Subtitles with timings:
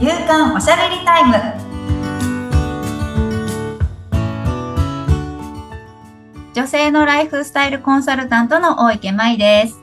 [0.00, 1.34] 夕刊おしゃべりタイム。
[6.54, 9.78] 女性のライフスタイルコンサルタントの大池舞です。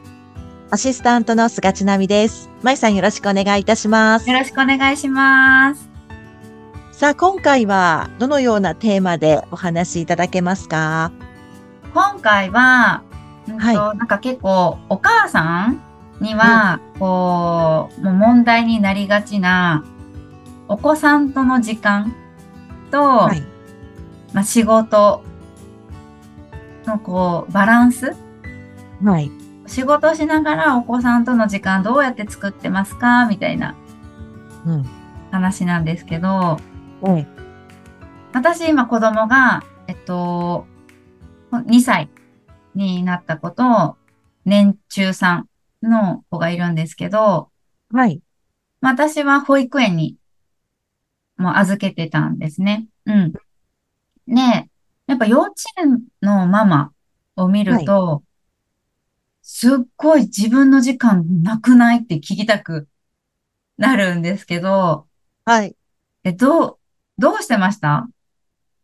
[0.72, 2.50] アシスタントの菅千奈美です。
[2.64, 4.28] まいさんよろしくお願いいたします。
[4.28, 5.88] よろしくお願いします。
[6.94, 11.12] さあ、今回はどのようなテーマでお話しいただけますか？
[11.94, 13.04] 今回は、
[13.48, 13.76] うんとはい。
[13.76, 15.80] なんか結構お母さん
[16.22, 19.86] には、こう、もう問題になりがちな
[20.68, 22.14] お子さんとの時間
[22.92, 23.42] と、はい。
[24.34, 25.24] まあ、仕事
[26.86, 28.16] のこうバランス？
[29.04, 29.32] はい。
[29.66, 33.26] 仕事をしながらお子さんとの時間どうやって作ってますか？
[33.28, 33.76] みたいな
[34.66, 34.86] うん。
[35.32, 36.60] 話なんですけど、は
[37.20, 37.28] い。
[38.34, 40.66] 私今子供が、えっと、
[41.52, 42.10] 2歳
[42.76, 43.98] になった子と、
[44.46, 45.50] 年中さん
[45.82, 47.50] の子がいるんですけど、
[47.92, 48.22] はい。
[48.82, 50.17] まあ私は保育園に
[51.38, 52.88] もう預けてたんですね。
[53.06, 53.34] うん。
[54.28, 54.70] ね
[55.06, 56.92] やっぱ幼稚園のママ
[57.36, 58.24] を見ると、
[59.42, 62.88] すっごい自分の時間なくないって聞きたく
[63.78, 65.08] なるんですけど、
[65.46, 65.76] はい。
[66.24, 66.78] え、どう、
[67.18, 68.10] どうしてました？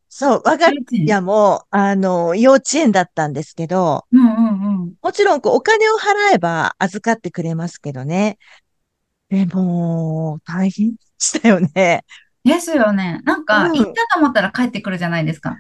[0.08, 0.76] そう、わかる。
[0.78, 4.94] 幼稚園いや、もう、あの、幼稚園だったんですけど、うんうんうん。
[5.02, 8.38] もちろん、こう、お金を払えば預かってくれますけどね。
[9.30, 12.06] でも、大変でしたよね。
[12.44, 13.22] ですよね。
[13.24, 15.58] なんか、うん行ったと思ったら帰ってくるじゃないですか。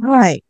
[0.00, 0.44] はい。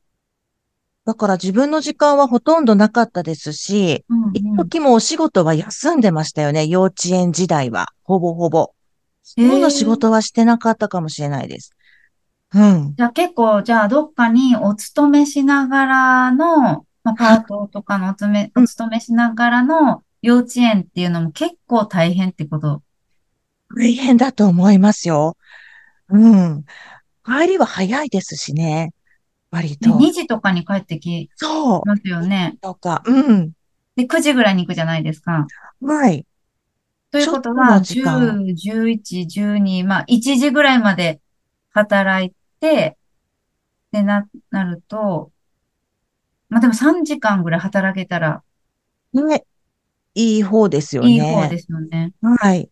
[1.07, 6.67] だから自分の時間はほとんどなかったですし、うんうん一時もお仕事は休んでましたよね。
[6.67, 7.89] 幼稚園時代は。
[8.05, 8.59] ほぼほぼ。
[8.61, 8.73] ほ
[9.37, 11.73] とんど仕事はしてなかったかもしれないです。
[12.55, 12.95] うん。
[12.97, 22.83] じゃあ結構、じゃあどっかにお勤めしながらの、まあ、パートとかのお勤め、うんお勤めしながらの幼稚園っていうのも結構大変ってこと。
[23.77, 25.37] 大変だと思いますよ。
[26.11, 26.65] うん。
[27.25, 28.93] 帰りは早いですしね。
[29.51, 29.97] 割で、と。
[29.97, 31.83] 2時とかに帰ってきそう。
[31.87, 32.57] ますよね。
[32.61, 33.03] とか。
[33.07, 33.53] うん。
[33.97, 35.47] で、9時ぐらいに行くじゃないですか。
[35.83, 36.27] はい。
[37.11, 41.21] ということは、の時間10、11、12、まあ、1時ぐらいまで
[41.73, 42.97] 働いて、
[43.91, 45.33] で、な、なると、
[46.49, 48.43] まあでも3時間ぐらい働けたら
[49.13, 49.45] ね。
[50.15, 51.11] いい方ですよね。
[51.11, 52.13] いい方ですよね。
[52.21, 52.69] はい。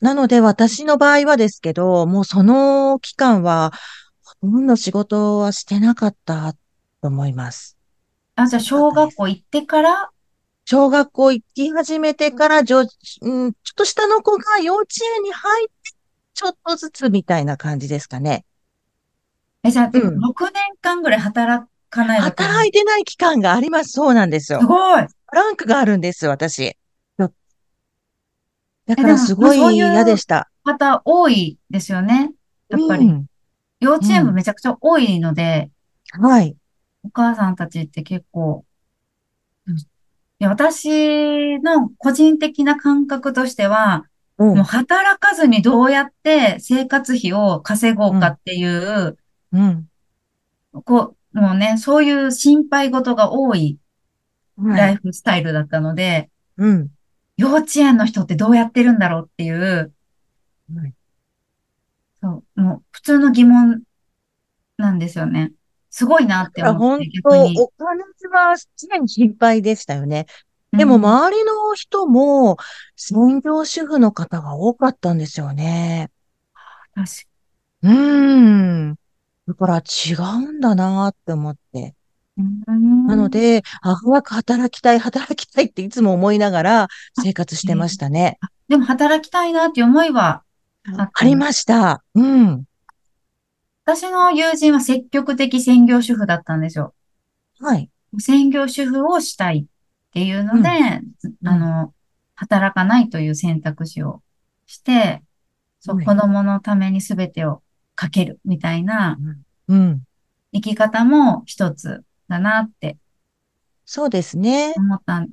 [0.00, 3.72] なので私の場合はですけど、もうその期間は、
[4.42, 6.54] ほとんど仕事はしてなかった
[7.02, 7.76] と思います。
[8.36, 10.10] あ、じゃあ小学校行ってから、
[10.64, 15.72] 小学校行き始めてから、じょ、うん、ちょっと下の子が幼稚園に入って、
[16.32, 18.44] ちょっとずつみたいな感じですかね。
[19.62, 22.20] え、じゃあ、うん6年間ぐらい働かない？
[22.20, 23.92] 働いてない期間があります。
[23.92, 24.66] そうなんですよす。
[24.66, 25.02] ごい。
[25.02, 26.76] ブランクがあるんです、私。
[28.96, 30.50] だからすごい嫌でした。
[30.64, 32.32] 方多いですよね。
[32.68, 33.06] やっぱり。
[33.06, 33.26] うん
[33.82, 35.70] 幼稚園部うんめちゃくちゃ多いので、
[36.10, 36.54] はい。
[37.02, 38.66] お母さんたちって結構、
[39.66, 39.82] うんい
[40.38, 44.04] や、私の個人的な感覚としては、
[44.36, 49.18] うんもう働かずにどうやって生活費を稼ごうかっていう、
[49.52, 49.88] うん。
[50.84, 53.78] こう、もうね、そういう心配事が多い。
[54.58, 56.88] ライフスタイルだったので、うん。
[57.40, 59.92] 幼稚園の人ってどうやってるんだろうっていう、
[60.76, 60.94] はい
[62.22, 63.82] そう、もう普通の疑問
[64.76, 65.52] なんですよね。
[65.88, 67.54] すごいなって思って逆に。
[67.56, 70.26] 当、お金は常に心配でしたよね。
[70.72, 72.58] でもうん周りの人も
[72.94, 76.10] 専業主婦の方が多かったんですよね。
[76.94, 77.12] 確か
[77.84, 78.96] うーん。
[79.48, 81.94] だから違うんだなって思って。
[83.06, 86.88] なので、あ、早く働きたい、働きたいっていつも思いながら
[87.22, 88.38] 生活してましたね。
[88.68, 90.42] でも働きたいなっていう思いは
[91.14, 92.02] ありました。
[92.14, 92.64] うん。
[93.84, 96.94] 私の友人は積極的専業主婦だったんですよ。
[97.58, 97.90] はい。
[98.18, 100.68] 専業主婦をしたいっていうので、
[101.42, 101.94] うんあの、
[102.34, 104.22] 働かないという選択肢を
[104.66, 105.22] して、
[105.80, 107.62] そう、はい子供のために全てを
[107.94, 109.18] かけるみたいな
[109.68, 110.02] うん。
[110.52, 112.96] 生き方も一つだなって
[113.92, 114.72] そうですね。
[114.76, 115.30] 思ったん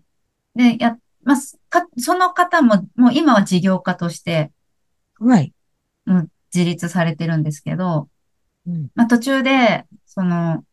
[0.56, 4.52] で、や、まあ、すか、その方も、もう今は事業家として、
[5.20, 5.54] はい。
[6.08, 8.10] うん、自立されてるんですけど、
[8.66, 8.88] うん。
[8.96, 10.66] まあ、途中で、その、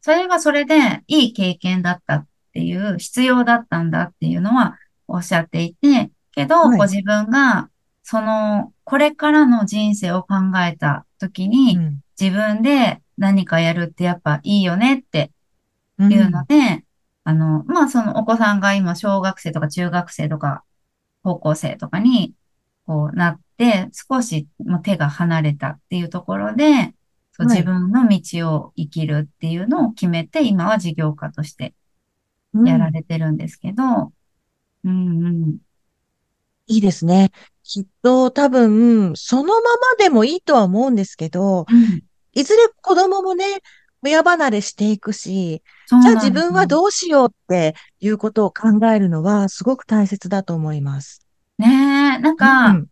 [0.00, 4.76] それはそれでいい経験だったっていう、必要だったんだっていうのは
[5.06, 7.70] おっしゃっていて、けど、はいご自分が、
[8.02, 10.34] その、これからの人生を考
[10.68, 15.30] えた時に、うん自分で何かやるってやっぱいいよねってうん
[16.04, 16.84] いうので、
[17.24, 20.64] あの、まあ、そのお子さんが今小学生とか中学生とか
[21.22, 22.34] 高校生とかに、
[22.86, 26.94] こうなって、少しもう手が離れたっていうところで、
[27.32, 27.58] そうはい。
[27.58, 31.74] 自分の道を生きるっていうのを決めて、今は事業家として
[32.54, 32.92] やらうん。
[32.92, 34.12] れてるんですけど、
[34.84, 35.58] うんうん、
[36.66, 37.30] いいですね。
[37.62, 39.62] きっと多分、そのまま
[39.98, 42.02] でもいいとは思うんですけど、うん、
[42.32, 43.44] いずれ子供もね、
[44.02, 46.14] 親離れしていくし、じゃあ。
[46.14, 51.26] 自分はどうしようっていうことを考えるのはすごく大切だと思います。
[51.58, 52.86] ねえ、なんか、うん、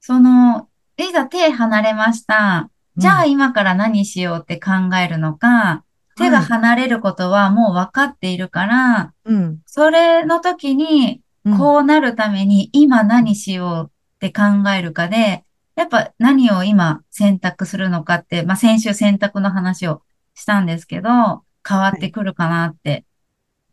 [0.00, 2.70] その、いざ手離れました。
[2.96, 5.84] じゃあうん、今から何しようって考えるのか、
[6.16, 15.44] 手がはい、離れることはもう分かっているから、うん、それの時に、うん、こうなるために今何しようって考えるかで、
[15.74, 20.02] やっぱ何を今選択するのかって、まあ先週選択の話を
[20.34, 23.04] したんですけど、変わはい、ってくるかなって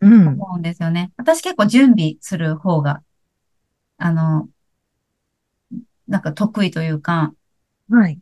[0.01, 1.11] うん、思うんですよね。
[1.17, 3.01] 私結構準備する方が、
[3.97, 4.47] あの、
[6.07, 7.33] なんか得意というか、
[7.89, 8.19] はい。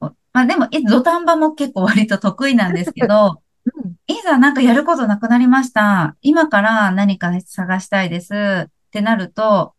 [0.00, 3.42] まあでも、い土壇場も結構割と得意なんですけど、
[3.74, 6.16] うん、いざなんかやることなくなりました。
[6.20, 8.34] 今から何か探したいです
[8.66, 9.74] ってなると、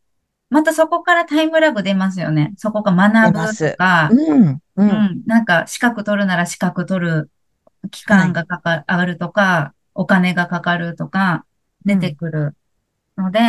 [0.49, 2.53] またそこからタイムラグ出ますよね。
[2.57, 3.77] そこが出学ぶと。
[3.77, 7.29] か、うん、うん、うん、なんか資格取るなら資格取る
[7.91, 11.45] 期はい、間がかか、上がるとか、お金がかかるとか、
[11.85, 12.15] 出てうん。
[12.15, 12.55] くる
[13.17, 13.39] ので、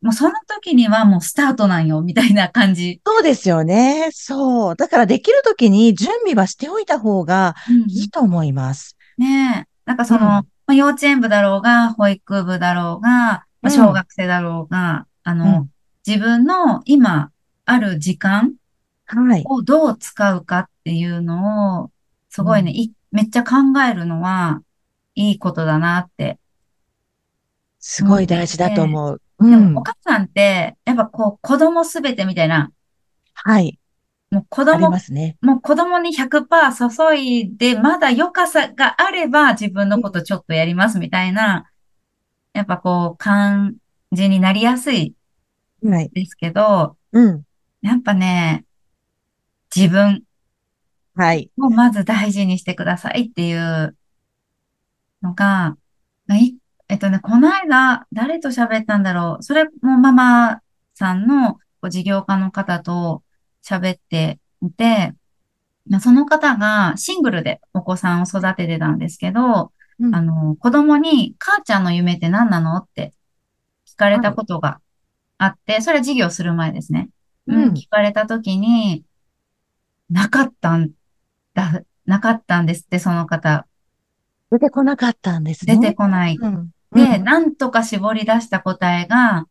[0.00, 3.00] もうその時にはもうスタートなんよ、みたいな感じ。
[3.06, 4.10] そうですよね。
[4.12, 4.76] そう。
[4.76, 7.54] だからできるときに準備はしておいた方が
[7.86, 8.96] いいうんと思います。
[9.16, 9.68] ねえ。
[9.84, 15.70] なんかその、うん、まあ、幼稚園部だろうが、保育部だろうが、まあ、小うん、学生だろうが、あの、うん、
[16.06, 17.32] 自分の今
[17.64, 18.54] ある時間
[19.06, 19.44] はい。
[19.44, 21.90] をどう使うかっていうのを、
[22.30, 22.76] すごいね、うん。
[22.76, 23.56] い、めっちゃ考
[23.88, 24.62] えるのは、
[25.14, 26.38] いいことだなって
[27.80, 29.20] すごい大事だとて、思う。
[29.38, 29.82] うでもおん。
[29.82, 32.72] 母さんって、やっぱこう、子供すべてみたいな、
[33.34, 33.78] はい。
[34.30, 35.36] もう子供、すね。
[35.40, 41.70] もう子供に100%注いで、まだ良かさがあれば自分のうことちょっとやりますみたいな、
[42.54, 43.76] やっぱこう、感
[44.12, 45.14] じになりやすい
[45.82, 45.90] ん。
[45.90, 46.12] はい。
[46.12, 47.42] ですけど、うん。
[47.82, 48.66] やっぱね、
[49.74, 50.24] 自分
[51.18, 51.50] はい。
[51.58, 53.96] をまず大事にしてくださいっていう
[55.20, 55.76] のが、
[56.30, 56.54] い
[56.88, 59.42] えっとね、この間、誰と喋ったんだろう。
[59.42, 60.60] それもママ
[60.94, 61.58] さんの
[61.90, 63.24] 事業家の方と
[63.64, 65.12] 喋っていて、
[66.00, 70.14] その方がシングルでお子さんを育ててたんですけど、うん。
[70.14, 73.12] あの、子供に、母ちゃんの夢って何なのって
[73.88, 74.36] 聞かれたはい。
[74.36, 74.80] ことが
[75.38, 77.08] あって、それは授業する前ですね。
[77.48, 77.72] うん、うん。
[77.72, 79.04] 聞かれたときに、
[80.10, 80.92] なかったん
[81.58, 83.66] だ、なかったんですって、その方。
[84.50, 85.94] 出てこなかったんです出てね。
[85.94, 86.36] こない。
[86.40, 86.70] うん。
[86.92, 87.24] うで、ん。
[87.24, 89.46] なんとか絞り出した答えが、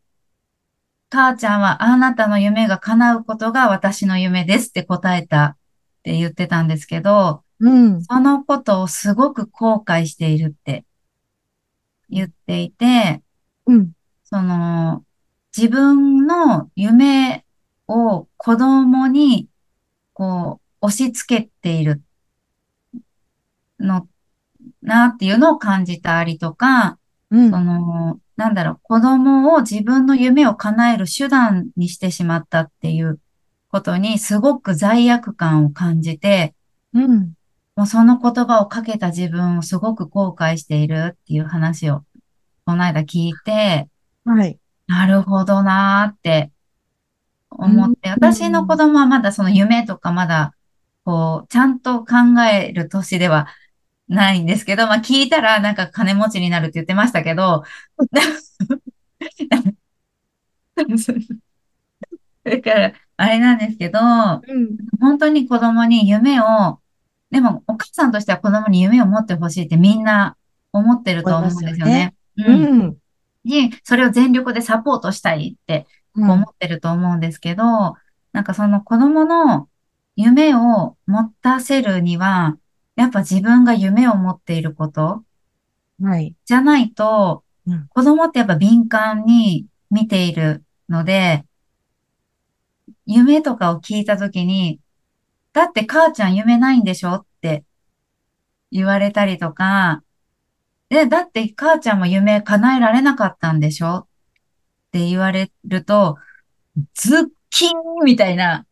[1.09, 5.57] 母ちゃんはあなたの夢が叶うことが私の夢ですって答えたっ
[6.03, 8.03] て言ってたんですけど、うん。
[8.03, 10.85] そのことをすごく後悔しているって
[12.09, 13.21] 言っていて、
[13.65, 13.91] うん。
[14.23, 15.03] その、
[15.55, 17.45] 自分の夢
[17.87, 19.47] を子供に
[20.13, 22.01] こう押し付けている
[23.79, 24.07] の
[24.81, 26.99] なっていうのを感じたりとか、
[27.31, 27.51] そうん。
[27.61, 33.19] の、なんだろう、子供を自分の夢を叶える手段にしてしまったっていう
[33.69, 36.55] ことにすごく罪悪感を感じて、
[36.93, 37.35] うん。
[37.77, 42.03] もうその言葉をかけた自分をすごく後悔しているっていう話を
[42.65, 43.89] この間聞いて、
[44.25, 44.59] はい。
[44.87, 46.51] なるほどなーって
[47.59, 47.83] うん。
[47.83, 48.77] 思って、う私の子ん。
[48.77, 50.53] 供はまだその夢とかまだ、
[51.07, 52.15] こう、ちゃんと考
[52.51, 53.47] える年では
[54.09, 57.63] ないんですけど、まあ聞いたらなんか金持ちになるって言ってましたけど、
[62.43, 66.81] だから、あれなんですけど、うん本当に子供に夢を、
[67.31, 70.35] でもお母さんとしては子供に夢を持ってほしいってみんな
[70.73, 71.73] 思ってると思うんすよね。
[71.73, 72.15] ですよね。
[72.35, 72.81] うん。
[72.81, 72.97] うん。
[73.45, 75.87] に、それを全力でサポートしたいって
[76.17, 77.95] 思ってると思うんですけど、
[78.33, 79.69] なんかその子供の
[80.17, 82.57] 夢を持たせるには、
[82.95, 85.23] やっぱ自分が夢を持っていること
[86.01, 86.35] はい。
[86.43, 87.87] じゃないと、うん。
[87.87, 91.45] 子供ってやっぱ敏感に見ているので、
[93.05, 94.79] 夢とかを聞いたときに、
[95.53, 97.63] だって母ちゃん夢ないんでしょって
[98.71, 100.03] 言われたりとか、
[100.89, 104.07] で、だって母ちゃんも夢叶えられなかったんでしょっ
[104.91, 106.17] て言われると、
[106.95, 108.65] ズッキンみたいな。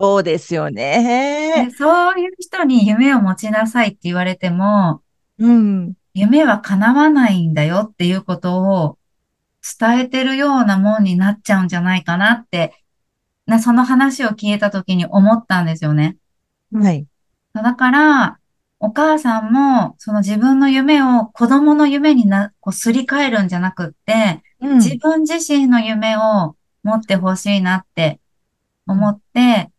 [0.00, 1.66] そうですよね。
[1.66, 5.02] で、そういう人に夢を持ちなさいって言われても、
[5.38, 5.94] うん。
[6.14, 8.98] 夢は叶わないんだよっていうことを
[9.78, 12.74] 伝えてるようなもんになっちゃうんじゃないかなって
[13.48, 16.18] な、その話を聞いた時に思ったんですよね。
[16.70, 17.06] はい。
[17.54, 18.38] だから、
[18.78, 24.98] お母さんも、その自分の夢を子供の夢にな、こうすり替えるんじゃなくって、自うん。
[24.98, 28.20] 分自身の夢を持ってほしいなって
[28.86, 29.70] 思って、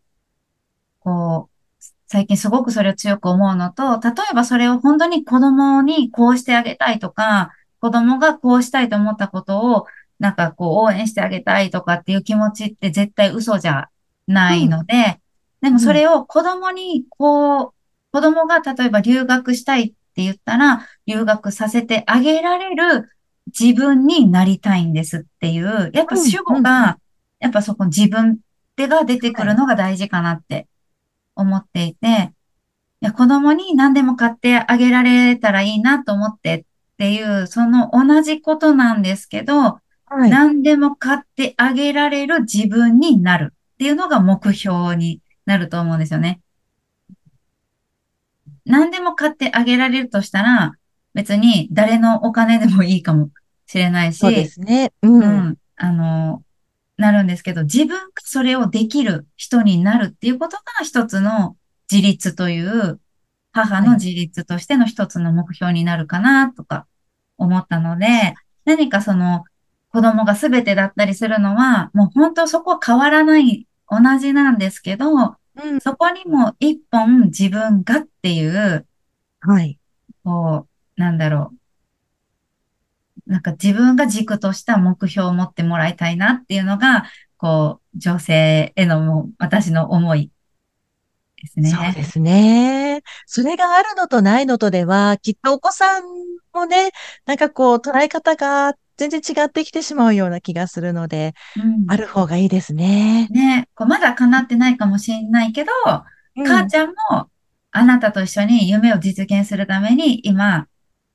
[1.10, 9.86] こう、最近すごくそれを強く思うのと、例えばそれを本当に子供にこうしてあげたいとか、子供がこうしたいと思ったことを、
[10.18, 13.88] なんかこう応援してあげたいとかっていう気持ちって絶対嘘じゃ
[14.26, 14.68] ないうん。
[14.68, 15.20] ので、
[15.60, 15.80] でもうん。
[15.80, 17.72] それを子供にこう、
[18.12, 23.08] 子供が例えば留学したいって言ったら、留学させてあげられる
[23.58, 26.30] 自分になりたいんですっていう、やっぱうん。
[26.30, 26.42] 主。
[26.42, 26.98] 語が、
[27.40, 28.38] やっぱそこ自分
[28.76, 29.48] 手が出てくはい。
[29.48, 30.66] るのが大事かなって
[31.40, 32.32] 思っていて、
[33.02, 36.64] いや、子供に何でも買ってあげられたらいいなと思ってっ
[36.98, 40.30] ていう、その同じことなんですけど、はい。
[40.30, 46.40] 何でも買ってあげられる自分になるっていうのが目標になると思うんですよね。
[48.66, 50.74] 何でも買ってあげられるとしたら、
[51.14, 53.30] 別に誰のお金でもいいかも
[53.66, 54.92] しれないそうでし、すね。
[55.02, 55.22] うん。
[55.22, 56.42] うん、あの、
[57.00, 61.56] なるんですけど、自分がそれをできる人になるっていうことが一つの
[61.90, 63.00] 自立という
[63.52, 63.86] 母はい。
[63.88, 66.86] の自立としての一つの目標になるかなとか
[67.36, 69.44] 思ったので、何かその
[69.92, 75.80] 子供が全てだったりするのは、もう本当そこは変わらない、同じなんですけど、うん。
[75.80, 78.86] そこにも一本自分がっていう、
[79.40, 79.78] はい。
[80.22, 80.66] こ
[80.96, 81.56] う、なんだろう、
[83.30, 87.04] なんか自分が軸とした目標を持ってもらいたいなっていうのが、
[87.36, 90.32] こう、女性へのもう私の思い
[91.40, 91.70] ですね。
[91.70, 93.02] そうですね。
[93.26, 96.02] それがあるのとないのとでは、きっとお子さん
[96.52, 96.90] もね、
[97.24, 101.84] なんかこう、捉え方が全然違ってきてしまうような気がするので、うん。
[101.88, 103.28] ある方がいいですね。
[103.30, 105.70] ね、こうまだ叶ってないかもしれないけど、
[106.36, 106.44] うん。
[106.44, 107.30] 母ちゃんも
[107.70, 110.66] あなたと一緒に夢を実現するために今、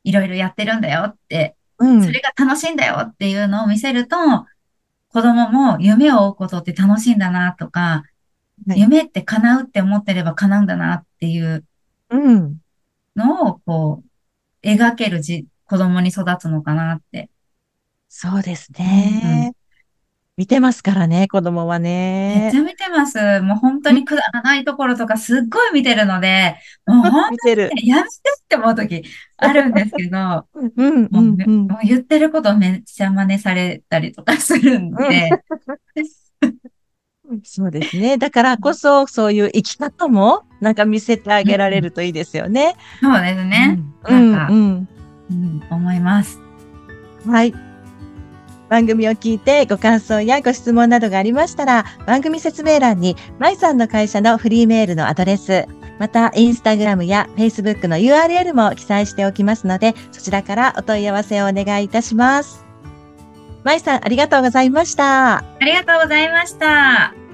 [0.05, 2.03] いろいろやってるんだよって、うん。
[2.03, 4.17] それが楽しいんだよっていうのを見せると、
[5.09, 8.03] 子供も夢を追うことって楽しいんだなとか、
[8.67, 8.79] はい。
[8.81, 11.65] 夢って叶うって思ってれば叶うんだなっていう
[12.09, 12.59] うん。
[13.15, 14.03] のを、こ
[14.63, 17.29] う、描けるじ、子供に育つのかなって。
[18.09, 18.85] そうですうん。
[18.85, 19.53] ね。
[20.37, 22.35] 見てますからね、子供はね。
[22.35, 23.41] めっちゃ見てます。
[23.41, 23.95] もう本当うん。
[23.95, 27.35] にくだらないところとかすっごい見てるので、 もう本。
[27.37, 28.09] 当にね、やめて
[28.45, 29.03] って思うとき
[29.37, 31.67] あるんですけど、うん、うん、もうん。
[31.67, 35.09] もう言ってることめっちゃ真似されたりとかするんうん。
[35.09, 35.31] で、
[37.43, 38.17] そうですね。
[38.17, 42.75] だからこそ、そういう生き方も、なんか見せてあげられうん、るといいですよね。
[43.01, 43.79] そうですね。
[44.07, 44.87] うん、うん、なんか、うん。
[45.31, 46.39] うん、思います。
[47.25, 47.53] はい。
[48.69, 55.65] 番組を聞いてご感想やご質問などがありましたら、番組説明欄に、まいさんの会社のフリーメールのアドレス、
[55.99, 62.65] また、インスタグラムやフェイスブックの URL も記載しておきますので、そちらからお問い合わせをお願いいたします。
[63.63, 65.37] まいさん、ありがとうございました。
[65.37, 67.24] ありがとうございました。